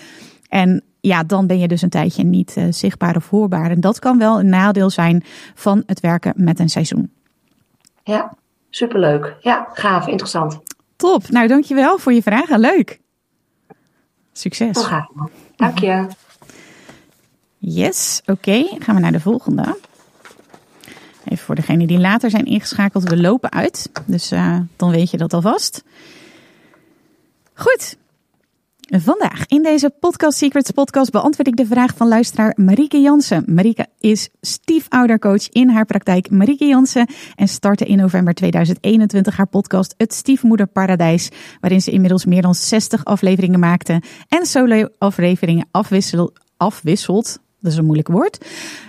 En 0.50 0.84
ja, 1.02 1.24
dan 1.24 1.48
ben 1.48 1.60
je 1.60 1.68
dus 1.68 1.82
een 1.82 1.90
tijdje 1.90 2.24
niet 2.24 2.56
uh, 2.58 2.64
zichtbaar 2.70 3.16
of 3.16 3.30
hoorbaar. 3.30 3.72
En 3.72 3.80
dat 3.80 4.00
kan 4.00 4.18
wel 4.18 4.40
een 4.40 4.50
nadeel 4.50 4.90
zijn 4.90 5.24
van 5.56 5.84
het 5.86 6.00
werken 6.00 6.34
met 6.36 6.60
een 6.60 6.70
seizoen. 6.70 7.12
Ja, 8.04 8.34
superleuk. 8.70 9.36
Ja, 9.40 9.68
gaaf, 9.74 10.08
interessant. 10.08 10.60
Top. 10.96 11.30
Nou, 11.30 11.48
dankjewel 11.48 11.98
voor 11.98 12.14
je 12.14 12.22
vragen. 12.22 12.60
Leuk. 12.60 13.00
Succes. 14.32 14.90
Dank 15.56 15.80
je. 15.80 16.08
Yes, 17.58 18.22
oké. 18.26 18.66
Gaan 18.80 18.96
we 18.96 19.02
naar 19.02 19.12
de 19.12 19.20
volgende. 19.20 19.78
Even 21.26 21.46
voor 21.46 21.56
degenen 21.56 21.88
die 21.88 22.00
later 22.00 22.30
zijn 22.30 22.46
ingeschakeld. 22.46 23.10
We 23.10 23.18
lopen 23.18 23.52
uit, 23.52 23.90
dus 24.06 24.32
uh, 24.32 24.60
dan 24.76 24.92
weet 24.92 25.12
je 25.12 25.18
dat 25.18 25.34
alvast. 25.34 25.84
Goed. 27.54 27.98
Vandaag 28.98 29.46
in 29.48 29.64
deze 29.64 29.90
Podcast 30.00 30.38
Secrets 30.38 30.72
podcast 30.72 31.12
beantwoord 31.12 31.48
ik 31.48 31.56
de 31.56 31.66
vraag 31.66 31.94
van 31.96 32.08
luisteraar 32.08 32.54
Marieke 32.56 33.02
Jansen. 33.02 33.44
Marieke 33.48 33.88
is 34.00 34.30
stiefoudercoach 34.42 35.50
in 35.50 35.70
haar 35.70 35.86
praktijk 35.86 36.30
Marieke 36.30 36.66
Jansen 36.66 37.08
en 37.36 37.48
startte 37.48 37.86
in 37.86 37.98
november 37.98 38.34
2021 38.34 39.38
haar 39.38 39.48
podcast 39.48 39.94
Het 39.98 40.14
Stiefmoederparadijs, 40.14 41.30
waarin 41.60 41.82
ze 41.82 41.92
inmiddels 41.92 42.26
meer 42.26 42.42
dan 42.42 42.56
60 42.56 43.06
afleveringen 43.06 43.60
maakte 43.60 44.02
en 44.28 44.46
solo 44.46 44.88
afleveringen 44.98 45.68
afwisselt 46.58 47.40
dat 47.60 47.72
is 47.72 47.78
een 47.78 47.86
moeilijk 47.86 48.08
woord, 48.08 48.46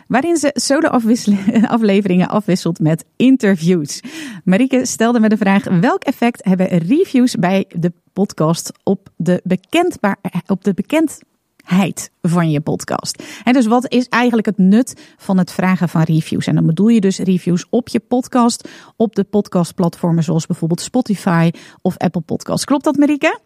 waarin 0.06 0.36
ze 0.36 0.50
solo-afleveringen 0.54 2.28
afwisselt 2.38 2.78
met 2.78 3.04
interviews. 3.16 4.00
Marieke 4.44 4.86
stelde 4.86 5.20
me 5.20 5.28
de 5.28 5.36
vraag: 5.36 5.64
welk 5.64 6.02
effect 6.02 6.44
hebben 6.44 6.66
reviews 6.66 7.34
bij 7.34 7.64
de 7.76 7.92
podcast 8.12 8.72
op 8.82 9.08
de, 9.16 9.40
bekendbaar, 9.44 10.16
op 10.46 10.64
de 10.64 10.74
bekendheid 10.74 12.10
van 12.22 12.50
je 12.50 12.60
podcast? 12.60 13.22
En 13.44 13.52
dus 13.52 13.66
wat 13.66 13.92
is 13.92 14.08
eigenlijk 14.08 14.46
het 14.46 14.58
nut 14.58 15.14
van 15.16 15.38
het 15.38 15.52
vragen 15.52 15.88
van 15.88 16.02
reviews? 16.02 16.46
En 16.46 16.54
dan 16.54 16.66
bedoel 16.66 16.88
je 16.88 17.00
dus 17.00 17.18
reviews 17.18 17.66
op 17.70 17.88
je 17.88 18.00
podcast, 18.00 18.68
op 18.96 19.14
de 19.14 19.24
podcastplatformen 19.24 20.24
zoals 20.24 20.46
bijvoorbeeld 20.46 20.80
Spotify 20.80 21.50
of 21.82 21.96
Apple 21.96 22.20
Podcasts. 22.20 22.64
Klopt 22.64 22.84
dat, 22.84 22.96
Marieke? 22.96 23.38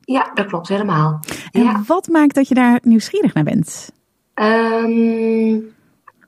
Ja, 0.00 0.30
dat 0.34 0.46
klopt 0.46 0.68
helemaal. 0.68 1.20
En 1.50 1.84
wat 1.86 2.08
maakt 2.08 2.34
dat 2.34 2.48
je 2.48 2.54
daar 2.54 2.80
nieuwsgierig 2.82 3.34
naar 3.34 3.44
bent? 3.44 3.90
Um, 4.34 5.74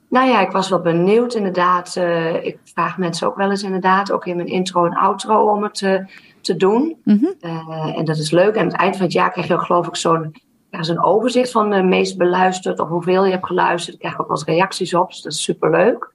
nou 0.08 0.28
ja, 0.28 0.40
ik 0.40 0.50
was 0.50 0.68
wel 0.68 0.80
benieuwd 0.80 1.34
inderdaad. 1.34 1.96
Uh, 1.96 2.44
ik 2.44 2.58
vraag 2.64 2.98
mensen 2.98 3.26
ook 3.26 3.36
wel 3.36 3.50
eens 3.50 3.62
inderdaad, 3.62 4.12
ook 4.12 4.26
in 4.26 4.36
mijn 4.36 4.48
intro 4.48 4.84
en 4.84 4.96
outro, 4.96 5.50
om 5.50 5.62
het 5.62 5.74
te, 5.74 6.06
te 6.40 6.56
doen. 6.56 6.96
Mm 7.04 7.34
uh, 7.40 7.98
en 7.98 8.04
dat 8.04 8.16
is 8.16 8.30
leuk. 8.30 8.54
En 8.54 8.60
aan 8.60 8.66
het 8.66 8.76
eind 8.76 8.96
van 8.96 9.04
het 9.04 9.14
jaar 9.14 9.30
krijg 9.30 9.46
je 9.46 9.54
ook 9.54 9.62
geloof 9.62 9.86
ik 9.86 9.96
zo'n 9.96 10.34
een 10.70 11.02
overzicht 11.02 11.50
van 11.50 11.70
de 11.70 11.82
meest 11.82 12.16
beluisterd 12.16 12.80
of 12.80 12.88
hoeveel 12.88 13.24
je 13.24 13.30
hebt 13.30 13.46
geluisterd. 13.46 13.94
Ik 13.94 14.00
krijg 14.00 14.20
ook 14.20 14.28
wel 14.28 14.36
eens 14.36 14.46
reacties 14.46 14.94
op, 14.94 15.08
dus 15.08 15.22
dat 15.22 15.32
is 15.32 15.42
superleuk. 15.42 16.12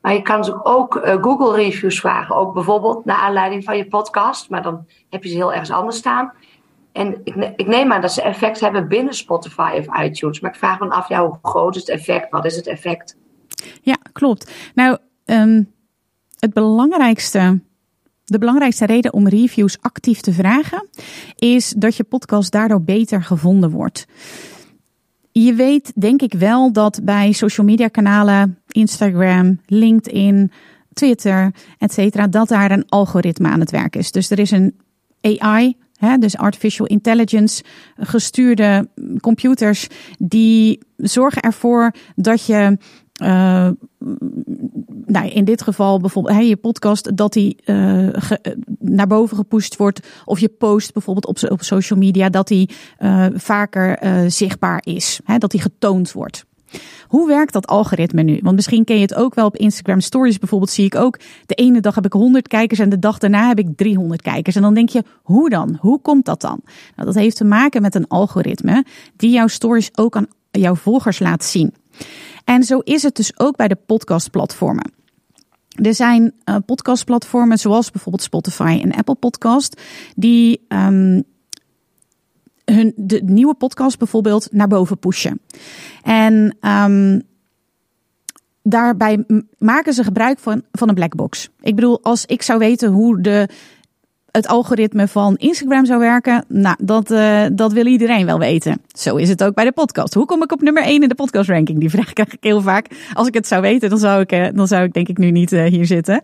Maar 0.00 0.12
je 0.12 0.22
kan 0.22 0.40
dus 0.40 0.52
ook 0.62 1.00
Google 1.20 1.54
reviews 1.54 2.00
vragen. 2.00 2.36
Ook 2.36 2.54
bijvoorbeeld 2.54 3.04
naar 3.04 3.16
aanleiding 3.16 3.64
van 3.64 3.76
je 3.76 3.86
podcast. 3.86 4.50
Maar 4.50 4.62
dan 4.62 4.86
heb 5.10 5.22
je 5.22 5.28
ze 5.28 5.36
heel 5.36 5.52
ergens 5.52 5.70
anders 5.70 5.96
staan. 5.96 6.32
En 6.92 7.20
ik, 7.24 7.52
ik, 7.56 7.66
neem 7.66 7.92
aan 7.92 8.00
dat 8.00 8.12
ze 8.12 8.22
effect 8.22 8.60
hebben 8.60 8.88
binnen 8.88 9.14
Spotify 9.14 9.70
of 9.78 10.02
iTunes. 10.02 10.40
Maar 10.40 10.50
ik 10.50 10.58
vraag 10.58 10.80
me 10.80 10.90
af, 10.90 11.08
ja, 11.08 11.26
hoe 11.26 11.38
groot 11.42 11.76
is 11.76 11.80
het 11.80 11.90
effect? 11.90 12.30
Wat 12.30 12.44
is 12.44 12.56
het 12.56 12.66
effect? 12.66 13.16
Ja, 13.82 13.96
klopt. 14.12 14.52
Nou, 14.74 14.98
um, 15.24 15.72
het 16.38 16.52
belangrijkste, 16.52 17.60
de 18.24 18.38
belangrijkste 18.38 18.86
reden 18.86 19.12
om 19.12 19.28
reviews 19.28 19.76
actief 19.80 20.20
te 20.20 20.32
vragen, 20.32 20.88
is 21.36 21.74
dat 21.76 21.96
je 21.96 22.04
podcast 22.04 22.52
daardoor 22.52 22.82
beter 22.82 23.22
gevonden 23.22 23.70
wordt. 23.70 24.06
Je 25.32 25.54
weet 25.54 25.92
denk 26.00 26.22
ik 26.22 26.34
wel 26.34 26.72
dat 26.72 27.00
bij 27.02 27.32
social 27.32 27.66
media 27.66 27.88
kanalen, 27.88 28.58
Instagram, 28.68 29.60
LinkedIn, 29.66 30.52
Twitter, 30.92 31.54
et 31.78 31.92
cetera, 31.92 32.26
dat 32.26 32.48
daar 32.48 32.70
een 32.70 32.88
algoritme 32.88 33.48
aan 33.48 33.60
het 33.60 33.70
werk 33.70 33.96
is. 33.96 34.12
Dus 34.12 34.30
er 34.30 34.38
is 34.38 34.50
een 34.50 34.76
AI 35.20 35.76
dus 36.18 36.36
artificial 36.36 36.86
intelligence 36.86 37.62
gestuurde 37.96 38.88
computers 39.20 39.86
die 40.18 40.78
zorgen 40.96 41.42
ervoor 41.42 41.94
dat 42.14 42.46
je 42.46 42.78
uh, 43.22 43.68
nou, 45.06 45.28
in 45.28 45.44
dit 45.44 45.62
geval 45.62 46.00
bijvoorbeeld 46.00 46.48
je 46.48 46.56
podcast, 46.56 47.16
dat 47.16 47.32
die 47.32 47.56
uh, 47.64 48.08
naar 48.78 49.06
boven 49.06 49.36
gepusht 49.36 49.76
wordt. 49.76 50.06
Of 50.24 50.38
je 50.38 50.48
post 50.48 50.92
bijvoorbeeld 50.92 51.26
op, 51.26 51.50
op 51.50 51.62
social 51.62 51.98
media, 51.98 52.28
dat 52.28 52.48
die 52.48 52.70
uh, 52.98 53.26
vaker 53.34 53.98
zichtbaar 54.30 54.80
is. 54.84 55.20
Hè, 55.24 55.38
dat 55.38 55.50
die 55.50 55.60
getoond 55.60 56.12
wordt. 56.12 56.44
Hoe 57.06 57.28
werkt 57.28 57.52
dat 57.52 57.66
algoritme 57.66 58.22
nu? 58.22 58.38
Want 58.42 58.56
misschien 58.56 58.84
ken 58.84 58.96
je 58.96 59.02
het 59.02 59.14
ook 59.14 59.34
wel 59.34 59.46
op 59.46 59.56
Instagram 59.56 60.00
Stories 60.00 60.38
bijvoorbeeld. 60.38 60.70
Zie 60.70 60.84
ik 60.84 60.94
ook, 60.94 61.18
de 61.46 61.54
ene 61.54 61.80
dag 61.80 61.94
heb 61.94 62.04
ik 62.04 62.12
100 62.12 62.48
kijkers 62.48 62.80
en 62.80 62.88
de 62.88 62.98
dag 62.98 63.18
daarna 63.18 63.48
heb 63.48 63.58
ik 63.58 63.66
300 63.76 64.22
kijkers. 64.22 64.56
En 64.56 64.62
dan 64.62 64.74
denk 64.74 64.88
je, 64.88 65.04
hoe 65.22 65.50
dan? 65.50 65.78
Hoe 65.80 66.00
komt 66.00 66.24
dat 66.24 66.40
dan? 66.40 66.60
Nou, 66.96 67.06
dat 67.06 67.14
heeft 67.14 67.36
te 67.36 67.44
maken 67.44 67.82
met 67.82 67.94
een 67.94 68.08
algoritme 68.08 68.84
die 69.16 69.30
jouw 69.30 69.46
stories 69.46 69.90
ook 69.94 70.16
aan 70.16 70.26
jouw 70.50 70.74
volgers 70.74 71.18
laat 71.18 71.44
zien. 71.44 71.74
En 72.44 72.62
zo 72.62 72.78
is 72.78 73.02
het 73.02 73.16
dus 73.16 73.38
ook 73.38 73.56
bij 73.56 73.68
de 73.68 73.78
podcastplatformen. 73.86 74.92
Er 75.68 75.94
zijn 75.94 76.34
uh, 76.44 76.56
podcastplatformen 76.66 77.58
zoals 77.58 77.90
bijvoorbeeld 77.90 78.24
Spotify 78.24 78.80
en 78.82 78.92
Apple 78.92 79.14
Podcast, 79.14 79.80
die 80.14 80.66
um, 80.68 81.22
hun 82.64 82.92
de 82.96 83.20
nieuwe 83.24 83.54
podcast 83.54 83.98
bijvoorbeeld 83.98 84.48
naar 84.52 84.68
boven 84.68 84.98
pushen. 84.98 85.40
En 86.02 86.56
um, 86.60 87.22
daarbij 88.62 89.24
maken 89.58 89.92
ze 89.92 90.04
gebruik 90.04 90.38
van, 90.38 90.62
van 90.72 90.88
een 90.88 90.94
black 90.94 91.14
box. 91.14 91.48
Ik 91.60 91.74
bedoel, 91.74 92.02
als 92.02 92.26
ik 92.26 92.42
zou 92.42 92.58
weten 92.58 92.90
hoe 92.90 93.20
de, 93.20 93.48
het 94.30 94.46
algoritme 94.46 95.08
van 95.08 95.36
Instagram 95.36 95.86
zou 95.86 95.98
werken, 95.98 96.44
nou, 96.48 96.76
dat, 96.78 97.10
uh, 97.10 97.44
dat 97.52 97.72
wil 97.72 97.86
iedereen 97.86 98.26
wel 98.26 98.38
weten. 98.38 98.80
Zo 98.88 99.16
is 99.16 99.28
het 99.28 99.44
ook 99.44 99.54
bij 99.54 99.64
de 99.64 99.72
podcast. 99.72 100.14
Hoe 100.14 100.26
kom 100.26 100.42
ik 100.42 100.52
op 100.52 100.62
nummer 100.62 100.82
1 100.82 101.02
in 101.02 101.08
de 101.08 101.14
podcast 101.14 101.48
ranking? 101.48 101.78
Die 101.78 101.90
vraag 101.90 102.12
krijg 102.12 102.32
ik 102.32 102.42
heel 102.42 102.60
vaak. 102.60 102.86
Als 103.12 103.26
ik 103.28 103.34
het 103.34 103.46
zou 103.46 103.62
weten, 103.62 103.90
dan 103.90 103.98
zou 103.98 104.20
ik, 104.20 104.32
uh, 104.32 104.46
dan 104.54 104.66
zou 104.66 104.84
ik 104.84 104.92
denk 104.92 105.08
ik 105.08 105.18
nu 105.18 105.30
niet 105.30 105.52
uh, 105.52 105.64
hier 105.64 105.86
zitten. 105.86 106.22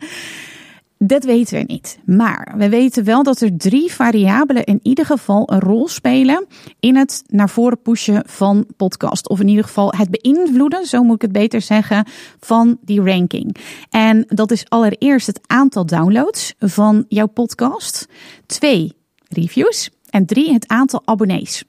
Dat 0.98 1.24
weten 1.24 1.58
we 1.58 1.64
niet. 1.66 1.98
Maar 2.04 2.54
we 2.56 2.68
weten 2.68 3.04
wel 3.04 3.22
dat 3.22 3.40
er 3.40 3.56
drie 3.56 3.92
variabelen 3.92 4.64
in 4.64 4.80
ieder 4.82 5.04
geval 5.04 5.52
een 5.52 5.60
rol 5.60 5.88
spelen 5.88 6.46
in 6.80 6.96
het 6.96 7.24
naar 7.26 7.50
voren 7.50 7.82
pushen 7.82 8.22
van 8.26 8.66
podcast. 8.76 9.28
Of 9.28 9.40
in 9.40 9.48
ieder 9.48 9.64
geval 9.64 9.92
het 9.96 10.10
beïnvloeden, 10.10 10.86
zo 10.86 11.02
moet 11.02 11.14
ik 11.14 11.22
het 11.22 11.32
beter 11.32 11.60
zeggen, 11.60 12.06
van 12.40 12.78
die 12.80 13.02
ranking. 13.02 13.56
En 13.90 14.24
dat 14.28 14.50
is 14.50 14.68
allereerst 14.68 15.26
het 15.26 15.40
aantal 15.46 15.86
downloads 15.86 16.54
van 16.58 17.04
jouw 17.08 17.26
podcast. 17.26 18.08
Twee, 18.46 18.96
reviews. 19.28 19.90
En 20.10 20.26
drie, 20.26 20.52
het 20.52 20.68
aantal 20.68 21.02
abonnees. 21.04 21.64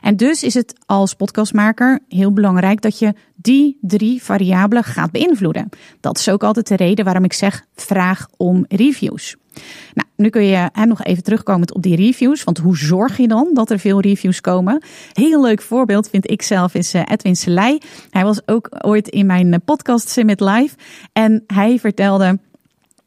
En 0.00 0.16
dus 0.16 0.42
is 0.42 0.54
het 0.54 0.74
als 0.86 1.14
podcastmaker 1.14 1.98
heel 2.08 2.32
belangrijk 2.32 2.80
dat 2.80 2.98
je 2.98 3.14
die 3.34 3.78
drie 3.80 4.22
variabelen 4.22 4.84
gaat 4.84 5.10
beïnvloeden. 5.10 5.68
Dat 6.00 6.18
is 6.18 6.28
ook 6.28 6.44
altijd 6.44 6.68
de 6.68 6.76
reden 6.76 7.04
waarom 7.04 7.24
ik 7.24 7.32
zeg: 7.32 7.64
vraag 7.74 8.28
om 8.36 8.64
reviews. 8.68 9.36
Nou, 9.94 10.08
nu 10.16 10.28
kun 10.28 10.44
je 10.44 10.68
hè, 10.72 10.84
nog 10.84 11.02
even 11.02 11.22
terugkomen 11.22 11.74
op 11.74 11.82
die 11.82 11.96
reviews. 11.96 12.44
Want 12.44 12.58
hoe 12.58 12.76
zorg 12.76 13.16
je 13.16 13.28
dan 13.28 13.50
dat 13.52 13.70
er 13.70 13.78
veel 13.78 14.00
reviews 14.00 14.40
komen? 14.40 14.82
Heel 15.12 15.42
leuk 15.42 15.62
voorbeeld 15.62 16.08
vind 16.08 16.30
ik 16.30 16.42
zelf 16.42 16.74
is 16.74 16.94
uh, 16.94 17.02
Edwin 17.04 17.36
Selei. 17.36 17.78
Hij 18.10 18.24
was 18.24 18.48
ook 18.48 18.68
ooit 18.78 19.08
in 19.08 19.26
mijn 19.26 19.52
eh, 19.52 19.58
podcast 19.64 20.08
Summit 20.08 20.40
Live. 20.40 20.76
En 21.12 21.44
hij 21.46 21.78
vertelde 21.78 22.38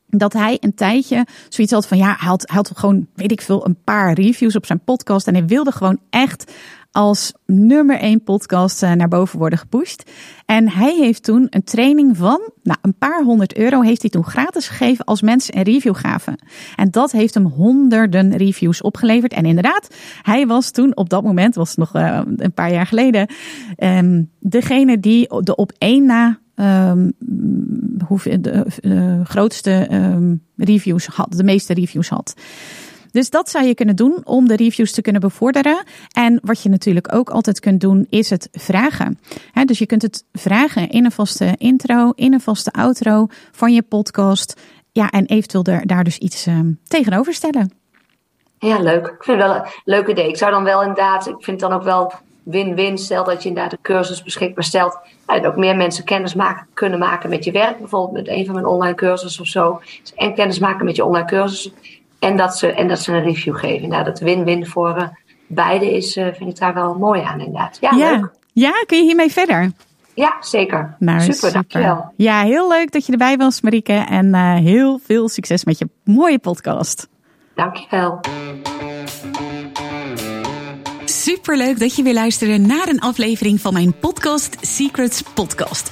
dat 0.08 0.34
hij 0.34 0.58
een 0.60 0.74
tijdje 0.74 1.26
zoiets 1.50 1.74
had 1.74 1.88
van 1.88 1.98
ja, 1.98 2.16
hij 2.20 2.38
had, 2.46 2.72
gewoon, 2.76 3.08
weet 3.14 3.32
ik 3.32 3.42
veel, 3.42 3.66
een 3.66 3.78
paar 3.84 4.14
reviews 4.14 4.56
op 4.56 4.66
zijn 4.66 4.84
podcast. 4.84 5.28
En 5.28 5.34
hij 5.34 5.46
wilde 5.46 5.72
gewoon 5.72 6.00
echt 6.10 6.54
als 6.96 7.34
nummer 7.46 8.00
één 8.00 8.24
podcast 8.24 8.84
eh, 8.84 8.92
naar 8.92 9.08
boven 9.08 9.40
worden 9.40 9.60
gepusht. 9.60 10.12
En 10.46 10.70
hij 10.70 10.96
heeft 10.96 11.24
toen 11.24 11.48
een 11.50 11.64
training 11.64 12.18
van, 12.18 12.50
nou, 12.64 12.78
een 12.82 12.98
paar 12.98 13.24
honderd 13.24 13.58
euro 13.58 13.82
heeft 13.82 14.02
hij 14.02 14.10
toen 14.10 14.26
gratis 14.26 14.68
gegeven 14.68 15.06
als 15.06 15.22
mensen 15.22 15.58
een 15.58 15.64
review 15.64 15.96
gaven. 15.96 16.40
En 16.76 16.92
dat 16.92 17.12
heeft 17.12 17.34
hem 17.34 17.46
honderden 17.46 18.38
reviews 18.38 18.82
opgeleverd. 18.82 19.34
En 19.34 19.46
inderdaad, 19.46 19.96
hij 20.22 20.48
was 20.48 20.72
toen 20.72 20.96
op 20.96 21.10
dat 21.10 21.24
moment, 21.24 21.56
was 21.56 21.76
nog 21.76 21.96
uh, 21.96 22.22
een 22.36 22.54
paar 22.54 22.72
jaar 22.72 22.88
geleden, 22.88 23.30
um, 23.78 24.32
degene 24.40 25.00
die 25.00 25.28
de 25.44 25.56
op 25.56 25.72
één 25.78 26.06
na 26.06 26.40
um, 26.56 27.14
hoeveel, 28.08 28.42
de 28.42 28.66
uh, 28.82 29.26
grootste 29.26 29.88
um, 29.92 30.44
reviews 30.58 31.06
had, 31.06 31.32
de 31.32 31.44
meeste 31.44 31.74
reviews 31.74 32.10
had. 32.10 32.34
Dus 33.12 33.30
dat 33.30 33.50
zou 33.50 33.66
je 33.66 33.76
kunnen 33.76 33.96
doen 33.96 34.22
om 34.24 34.48
de 34.48 34.56
reviews 34.56 34.92
te 34.92 35.02
kunnen 35.02 35.22
bevorderen. 35.22 35.84
En 36.12 36.40
wat 36.44 36.62
je 36.62 36.70
natuurlijk 36.70 37.14
ook 37.14 37.30
altijd 37.30 37.60
kunt 37.60 37.82
doen, 37.82 38.06
is 38.10 38.30
het 38.30 38.50
vragen. 38.52 39.20
Dus 39.66 39.80
je 39.80 39.86
kunt 39.86 40.02
het 40.02 40.26
vragen 40.32 40.90
in 40.90 41.06
een 41.06 41.12
vaste 41.12 41.54
intro, 41.58 42.12
in 42.16 42.34
een 42.34 42.42
vaste 42.42 42.72
outro 42.72 43.28
van 43.52 43.74
je 43.74 43.82
podcast. 43.82 44.62
Ja, 44.92 45.10
en 45.10 45.26
eventueel 45.26 45.64
daar 45.64 46.04
dus 46.04 46.18
iets 46.18 46.46
um, 46.46 46.80
tegenover 46.88 47.34
stellen. 47.34 47.72
Ja, 48.60 48.80
leuk. 48.80 49.08
Ik 49.08 49.24
vind 49.24 49.42
het 49.42 49.48
wel 49.48 49.56
een 49.56 49.72
leuk 49.84 50.08
idee. 50.08 50.28
Ik 50.28 50.38
zou 50.38 50.52
dan 50.52 50.64
wel 50.64 50.82
inderdaad, 50.82 51.28
ik 51.28 51.44
vind 51.44 51.62
het 51.62 51.70
dan 51.70 51.80
ook 51.80 51.84
wel 51.84 52.14
win-win. 52.46 52.98
Stel 52.98 53.24
dat 53.24 53.44
je 53.44 53.50
inderdaad 53.50 53.72
een 53.72 53.82
cursus 53.82 54.24
beschikbaar 54.24 54.64
stelt. 54.64 54.98
En 55.26 55.46
ook 55.46 55.56
meer 55.56 55.76
mensen 55.76 56.04
kennis 56.04 56.34
maken, 56.34 56.68
kunnen 56.74 57.00
maken 57.00 57.30
met 57.30 57.44
je 57.44 57.52
werk. 57.52 57.78
Bijvoorbeeld 57.78 58.14
met 58.14 58.28
een 58.28 58.46
van 58.46 58.54
mijn 58.54 58.66
online 58.66 58.96
cursussen 58.96 59.42
of 59.42 59.48
zo. 59.48 59.82
Dus 60.02 60.14
en 60.16 60.34
kennis 60.34 60.60
maken 60.60 60.86
met 60.86 60.96
je 60.96 61.06
online 61.06 61.28
cursus. 61.28 61.74
En 62.20 62.38
dat 62.38 62.58
ze, 62.58 62.72
en 62.72 62.88
dat 62.88 63.00
ze 63.00 63.14
een 63.14 63.24
review 63.24 63.56
geven. 63.56 63.90
Nou, 63.90 64.04
dat 64.04 64.20
win-win 64.20 64.68
voor 64.68 64.98
uh, 64.98 65.08
beide 65.48 65.96
is, 65.96 66.14
vind 66.14 66.50
ik 66.50 66.60
daar 66.60 66.74
wel 66.74 66.94
mooi 66.94 67.22
aan 67.22 67.40
inderdaad. 67.40 67.78
Ja, 67.82 67.92
ja. 67.96 68.12
Leuk. 68.12 68.32
ja, 68.54 68.72
kun 68.86 68.98
je 68.98 69.04
hiermee 69.04 69.32
verder? 69.32 69.72
Ja, 70.14 70.36
zeker. 70.40 70.96
Nou, 71.00 71.20
super, 71.20 71.36
super, 71.36 71.54
dankjewel. 71.54 72.12
Ja, 72.16 72.42
heel 72.42 72.70
leuk 72.70 72.92
dat 72.92 73.06
je 73.06 73.12
erbij 73.12 73.38
was, 73.38 73.62
Marieke. 73.62 73.94
En 73.94 74.36
heel 74.56 75.00
veel 75.04 75.30
succes 75.30 75.66
met 75.66 75.78
je 75.78 75.90
mooie 76.04 76.40
podcast. 76.40 77.08
Dankjewel. 77.56 78.20
Superleuk 81.26 81.80
dat 81.80 81.96
je 81.96 82.04
weer 82.04 82.14
luisterde 82.14 82.58
naar 82.58 82.88
een 82.88 83.00
aflevering 83.00 83.62
van 83.62 83.74
mijn 83.74 84.00
podcast 84.00 84.56
Secrets 84.62 85.22
Podcast. 85.34 85.92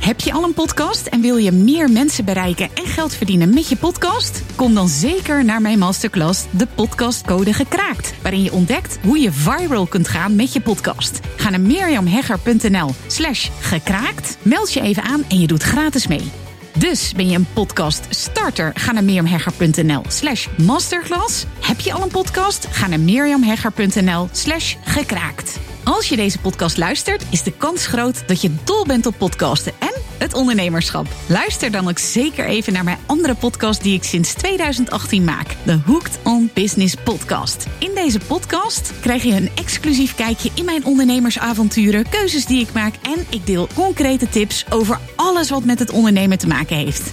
Heb 0.00 0.20
je 0.20 0.32
al 0.32 0.44
een 0.44 0.54
podcast 0.54 1.06
en 1.06 1.20
wil 1.20 1.36
je 1.36 1.52
meer 1.52 1.90
mensen 1.90 2.24
bereiken 2.24 2.70
en 2.74 2.86
geld 2.86 3.14
verdienen 3.14 3.54
met 3.54 3.68
je 3.68 3.76
podcast? 3.76 4.42
Kom 4.54 4.74
dan 4.74 4.88
zeker 4.88 5.44
naar 5.44 5.60
mijn 5.60 5.78
masterclass 5.78 6.44
De 6.50 6.66
Podcastcode 6.74 7.52
Gekraakt, 7.52 8.14
waarin 8.22 8.42
je 8.42 8.52
ontdekt 8.52 8.98
hoe 9.02 9.18
je 9.18 9.32
viral 9.32 9.86
kunt 9.86 10.08
gaan 10.08 10.36
met 10.36 10.52
je 10.52 10.60
podcast. 10.60 11.20
Ga 11.36 11.50
naar 11.50 11.60
mirjamhegger.nl 11.60 12.90
slash 13.06 13.48
gekraakt, 13.60 14.36
meld 14.42 14.72
je 14.72 14.80
even 14.80 15.02
aan 15.02 15.24
en 15.28 15.40
je 15.40 15.46
doet 15.46 15.62
gratis 15.62 16.06
mee. 16.06 16.30
Dus 16.78 17.12
ben 17.16 17.28
je 17.28 17.36
een 17.36 17.52
podcast 17.52 18.06
starter? 18.08 18.70
Ga 18.74 18.92
naar 18.92 19.04
mirjamhegger.nl 19.04 20.02
slash 20.08 20.46
masterclass. 20.56 21.44
Heb 21.60 21.80
je 21.80 21.92
al 21.92 22.02
een 22.02 22.08
podcast? 22.08 22.66
Ga 22.70 22.86
naar 22.86 23.00
mirjamhegger.nl 23.00 24.28
slash 24.32 24.76
gekraakt. 24.84 25.58
Als 25.84 26.08
je 26.08 26.16
deze 26.16 26.38
podcast 26.38 26.76
luistert, 26.76 27.24
is 27.30 27.42
de 27.42 27.52
kans 27.52 27.86
groot 27.86 28.28
dat 28.28 28.40
je 28.40 28.54
dol 28.64 28.84
bent 28.86 29.06
op 29.06 29.14
podcasten 29.18 29.72
en 29.78 29.89
het 30.20 30.34
ondernemerschap. 30.34 31.06
Luister 31.26 31.70
dan 31.70 31.88
ook 31.88 31.98
zeker 31.98 32.46
even 32.46 32.72
naar 32.72 32.84
mijn 32.84 32.98
andere 33.06 33.34
podcast 33.34 33.82
die 33.82 33.94
ik 33.94 34.04
sinds 34.04 34.34
2018 34.34 35.24
maak. 35.24 35.56
De 35.64 35.78
Hooked 35.86 36.18
on 36.24 36.50
Business 36.54 36.94
podcast. 37.04 37.66
In 37.78 37.90
deze 37.94 38.20
podcast 38.26 38.92
krijg 39.00 39.22
je 39.22 39.32
een 39.32 39.50
exclusief 39.54 40.14
kijkje 40.14 40.50
in 40.54 40.64
mijn 40.64 40.84
ondernemersavonturen, 40.84 42.08
keuzes 42.08 42.46
die 42.46 42.60
ik 42.60 42.72
maak 42.72 42.94
en 43.02 43.26
ik 43.30 43.46
deel 43.46 43.68
concrete 43.74 44.28
tips 44.28 44.64
over 44.70 44.98
alles 45.16 45.50
wat 45.50 45.64
met 45.64 45.78
het 45.78 45.90
ondernemen 45.90 46.38
te 46.38 46.46
maken 46.46 46.76
heeft. 46.76 47.12